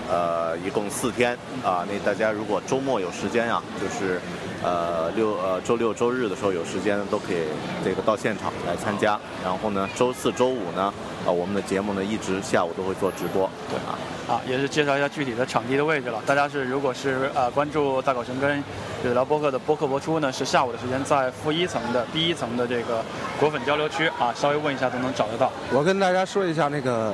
[0.09, 4.21] 呃，一共四天啊，那大家如果周末有时间啊，就是
[4.63, 7.43] 呃六呃周六周日的时候有时间都可以
[7.83, 9.19] 这个到现场来参加。
[9.43, 10.93] 然后呢，周四周五呢，
[11.25, 13.97] 啊我们的节目呢一直下午都会做直播，对啊。
[14.27, 16.21] 啊，也是介绍一下具体的场地的位置了。
[16.25, 18.61] 大家是如果是呃关注大狗熊跟
[19.05, 23.01] 有聊播客的播客播出呢，是下午的时间在负一层的第一层的这个
[23.39, 25.49] 果粉交流区啊，稍微问一下都能找得到。
[25.71, 27.13] 我跟大家说一下那个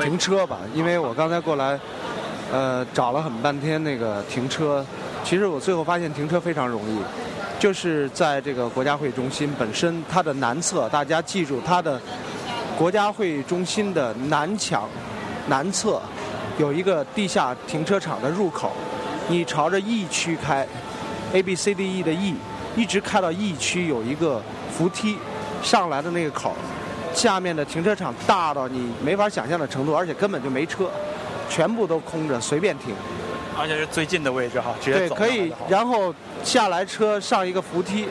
[0.00, 1.78] 停车吧，因为我刚才过来。
[2.52, 4.86] 呃，找了很半天那个停车，
[5.28, 7.00] 其实我最后发现停车非常容易，
[7.58, 12.00] 就是在这个国家会议中心本身它的南侧，大家记住它的
[12.78, 14.88] 国家会议中心的南墙
[15.48, 16.00] 南侧
[16.58, 18.70] 有一个地下停车场的入口，
[19.26, 20.64] 你朝着 E 区开
[21.32, 22.36] ，A B C D E 的 E，
[22.76, 25.18] 一直开到 E 区有一个扶梯
[25.60, 26.54] 上来的那个口，
[27.12, 30.88] 下面的停车场大到你没法想象的程度，而且根本就没车。
[31.48, 32.92] 全部都空着，随便停，
[33.58, 36.14] 而且是最近的位置哈，直接对，可以，然后
[36.44, 38.06] 下来车上一个扶梯，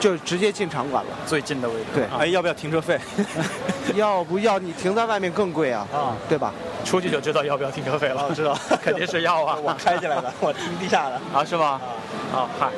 [0.00, 1.10] 就直接进场馆了。
[1.26, 2.98] 最近的位置，对，哎，要不要停车费？
[3.94, 4.58] 要不要？
[4.58, 6.52] 你停在外面更贵啊，啊，对吧？
[6.84, 9.56] 出去就知道要不要停车费了，知道， 肯定是要啊。
[9.62, 11.80] 我开进来的，我停地下的，啊，是吗？
[12.34, 12.68] 啊，嗨。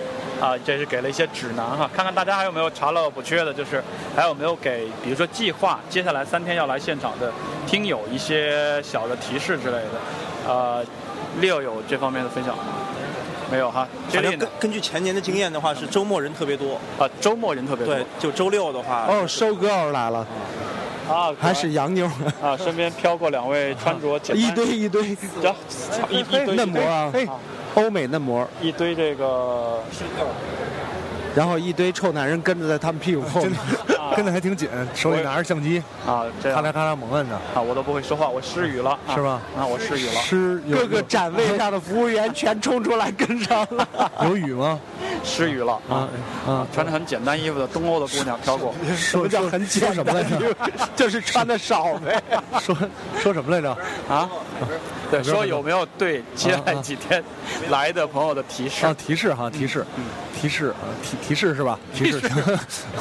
[0.40, 3.82] 啊，这是给了一些指南哈，看看大家还有没有查漏补缺的，就是
[4.16, 7.32] 还有没有给，比如说计划接下来三天要来现场的
[7.66, 10.48] 听友一些小的提示之类的。
[10.48, 10.84] 呃
[11.40, 12.62] ，Leo 有这方面的分享吗？
[13.50, 13.86] 没有哈。
[14.08, 17.94] 反正根根据前年的经验的话，是周末人特别多啊，周末人特别多。
[17.94, 19.06] 对，就周六的话。
[19.08, 20.26] 哦，收割来了。
[21.06, 22.10] 啊，还是洋妞
[22.42, 25.04] 啊，身边飘过两位穿着简一堆一堆，
[26.08, 27.12] 一堆嫩模啊。
[27.74, 29.80] 欧美嫩模，一堆这个，
[31.34, 33.52] 然后一堆臭男人跟着在他们屁股后面，
[34.16, 39.40] 跟的还挺紧，手里拿着相机啊，咔嚓咔嚓猛摁着啊，我都不会说话，我失语了，是吧？
[39.58, 43.88] 啊，我失语了，失各个展位上的服务员全冲出来跟上了，
[44.24, 44.78] 有雨吗？
[45.22, 46.06] 失语了啊
[46.46, 46.66] 啊！
[46.72, 50.24] 穿着很简单衣服的东欧的姑娘飘过，什么叫很简单？
[50.94, 52.22] 就是穿的少呗。
[52.60, 52.76] 说
[53.18, 53.70] 说什么来着？
[54.06, 54.28] 啊？
[55.22, 57.22] 对， 说有没有 对接下来几天
[57.70, 58.86] 来的朋友的提示？
[58.86, 59.84] 啊，提示哈，提示，
[60.40, 61.78] 提示啊，提提示是吧？
[61.94, 62.20] 提示，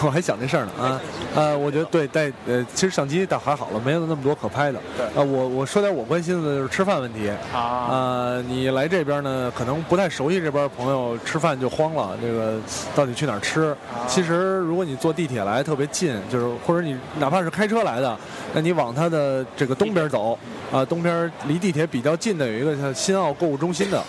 [0.03, 1.01] 我还想这事儿呢啊。
[1.35, 4.79] 呃，我觉得对带呃，其实相机倒还好了，没有那么多可拍的。
[4.97, 5.05] 对。
[5.07, 7.59] 啊，我我说点我关心的就是吃饭问题啊。
[7.59, 12.17] 啊，你来这边呢，可能不太熟悉这边朋友，吃饭就慌了。
[12.21, 12.59] 这个
[12.95, 13.75] 到底去哪儿吃？
[14.07, 18.17] 其实如果你坐地铁来特别近，就是或者你哪怕是开车来的，
[18.53, 20.37] 那你往它的这个东边走
[20.71, 24.03] 啊，东边离地铁比较近的有一个叫新奥购物中心的，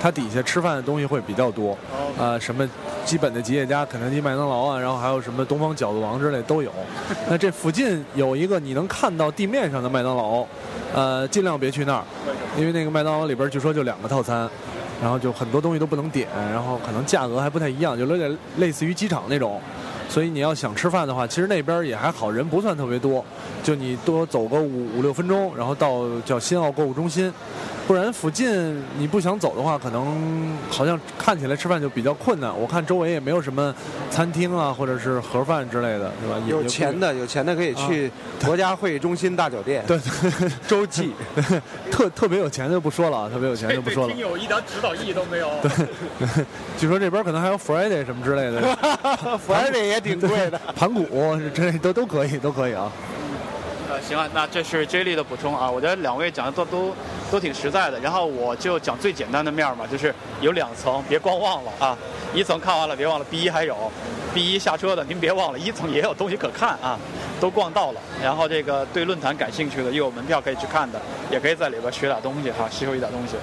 [0.00, 1.76] 它底下吃饭的东西会比较多
[2.18, 2.68] 啊，什么
[3.04, 6.70] 基本的吉野家、肯德基、麦当劳啊，然后还有什么东方饺子王之类都有。
[7.30, 10.44] 那这附近有一个你能看到地面上的麦当劳，
[10.94, 12.04] 呃，尽量别去那儿，
[12.58, 14.48] 因为那个麦当劳里边据说就两个套餐。
[15.02, 19.60] 然后就很多东西都不能点，然后可能价格还不太一样，就有点类似于机场那种。
[20.12, 23.24] 所以你要想吃饭的话，其实那边也还好，人不算特别多。
[23.62, 27.32] 就你多走个五五六分钟，然后到叫新奥购物中心。
[27.84, 32.56] 不然附近你不想走的话，可能好像看起来吃饭就比较困难。
[32.56, 33.74] 我看周围也没有什么
[34.08, 36.36] 餐厅啊，或者是盒饭之类的，是吧？
[36.46, 38.10] 有钱的有钱的可以去
[38.44, 39.84] 国家会议中心大酒店。
[39.86, 39.98] 对，
[40.68, 41.12] 洲际，
[41.90, 44.12] 特特别有钱的就不说了，特别有钱就不说了。
[44.12, 45.50] 听友一点指导意义都没有。
[45.60, 46.44] 对，
[46.78, 48.62] 据说这边可能还有 Friday 什么之类的
[49.46, 51.04] ，Friday 也挺贵的， 盘古
[51.54, 52.90] 之类都都可以，都可以啊。
[53.90, 56.94] 呃，行啊，那这是 J 莉的补充啊，我觉得两位讲的都都。
[57.30, 61.96] 都挺实在的，然后我就讲最简单的面嘛，就是有两层，别光忘了啊！
[62.34, 63.74] 一层看完了，别忘了 B 一还有
[64.34, 66.98] ，B 一下车的您别忘了，一层也有东西可看啊！
[67.40, 71.00] 都逛到了，然后这个对论坛感兴趣的又有门票可以去看的，
[71.30, 73.36] 也可以在里边学点东西哈，吸收一点东西。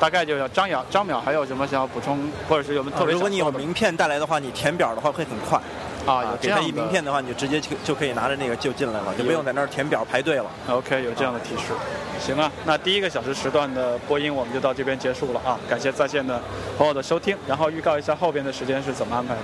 [0.00, 3.12] 大概就要张淼张淼还有什么想要补充，或者是有没有特别？
[3.12, 5.60] 如果你有名片带来的话，你填表的话会很快。
[6.06, 10.46] 啊，有这样一名片的话，你就直接就就可以拿着那个就进来了，就不用在那儿填表排队了。
[10.68, 11.72] OK，有这样的提示。
[12.20, 15.58] 行啊，那第一个小时时段的播音我们就到这边结束了啊！
[15.68, 16.40] 感谢在线的
[16.78, 19.42] 朋友的收听，然后预告一下后边的时间是怎么安排的。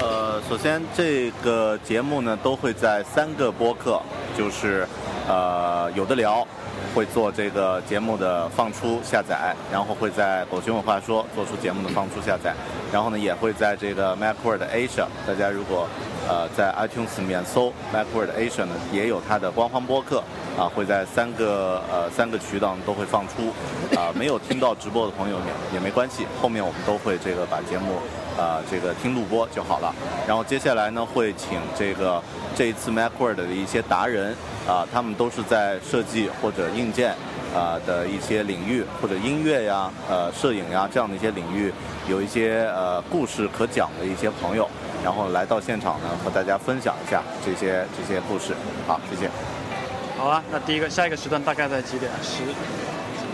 [0.00, 4.00] 呃，首先这个节目呢都会在三个播客，
[4.36, 4.86] 就是
[5.28, 6.46] 呃有的聊。
[6.94, 12.54] 会做这个节目的放出下载，然后会在狗熊有话说做出节目的放出下载，
[12.92, 15.88] 然后呢也会在这个 MacWord Asia，大家如果
[16.28, 20.22] 呃在 iTunes 里面搜 MacWord Asia 呢，也有它的官方播客
[20.56, 23.52] 啊，会在三个呃三个渠道都会放出
[23.98, 27.98] 啊，没有听到直播的朋友也也没关系，后面我们都会这个把节目
[28.38, 29.94] 啊这个听录播就好了，
[30.26, 32.22] 然后接下来呢会请这个
[32.56, 34.34] 这一次 MacWorld 的一些达人。
[34.66, 37.14] 啊，他们都是在设计或者硬件
[37.54, 41.70] 啊的一些领域，或者音乐呀、呃摄影呀这样的一些领域，
[42.08, 44.66] 有一些呃故事可讲的一些朋友，
[45.04, 48.54] 然后来到现场呢，和大家分享一下这些这些故事。
[48.86, 49.30] 好，谢谢。
[50.16, 52.10] 好啊，那第一个下一个时段大概在几点？
[52.22, 52.54] 十十分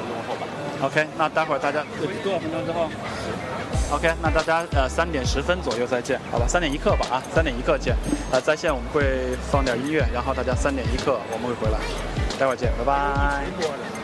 [0.08, 0.48] 钟后吧。
[0.82, 1.84] OK，那待会儿大家
[2.24, 2.88] 多少分钟之后
[3.90, 6.46] ？OK，那大家呃三点十分左右再见，好吧？
[6.48, 7.96] 三点一刻吧啊，三点一刻见。
[8.30, 11.78] 呃，在线我们会放点音乐，然后大家三点一刻我们会回来，
[12.38, 13.99] 待会儿见，拜拜。